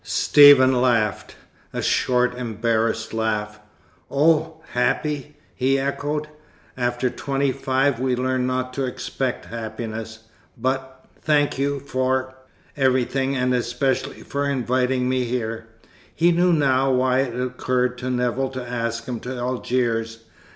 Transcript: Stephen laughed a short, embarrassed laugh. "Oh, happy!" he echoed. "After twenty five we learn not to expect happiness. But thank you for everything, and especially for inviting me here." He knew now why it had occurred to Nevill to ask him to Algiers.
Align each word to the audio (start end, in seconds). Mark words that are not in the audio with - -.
Stephen 0.03 0.81
laughed 0.81 1.35
a 1.71 1.79
short, 1.83 2.33
embarrassed 2.35 3.13
laugh. 3.13 3.59
"Oh, 4.09 4.63
happy!" 4.71 5.37
he 5.53 5.77
echoed. 5.77 6.27
"After 6.75 7.11
twenty 7.11 7.51
five 7.51 7.99
we 7.99 8.15
learn 8.15 8.47
not 8.47 8.73
to 8.73 8.85
expect 8.85 9.45
happiness. 9.45 10.21
But 10.57 11.05
thank 11.21 11.59
you 11.59 11.79
for 11.79 12.33
everything, 12.75 13.35
and 13.35 13.53
especially 13.53 14.23
for 14.23 14.49
inviting 14.49 15.07
me 15.07 15.25
here." 15.25 15.67
He 16.15 16.31
knew 16.31 16.51
now 16.51 16.89
why 16.91 17.19
it 17.19 17.33
had 17.33 17.39
occurred 17.43 17.99
to 17.99 18.09
Nevill 18.09 18.49
to 18.53 18.67
ask 18.67 19.05
him 19.05 19.19
to 19.19 19.37
Algiers. 19.37 20.23